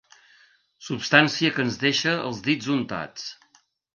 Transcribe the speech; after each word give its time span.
Substància 0.85 1.51
que 1.57 1.65
ens 1.67 1.77
deixa 1.85 2.15
els 2.31 2.41
dits 2.49 2.73
untats. 2.79 3.29